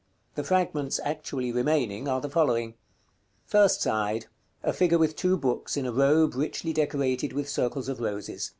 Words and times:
The 0.33 0.43
fragments 0.43 0.99
actually 1.03 1.51
remaining 1.51 2.07
are 2.07 2.19
the 2.19 2.27
following: 2.27 2.73
First 3.45 3.83
side. 3.83 4.25
A 4.63 4.73
figure 4.73 4.97
with 4.97 5.15
two 5.15 5.37
books, 5.37 5.77
in 5.77 5.85
a 5.85 5.91
robe 5.91 6.33
richly 6.33 6.73
decorated 6.73 7.33
with 7.33 7.47
circles 7.47 7.87
of 7.87 7.99
roses. 7.99 8.49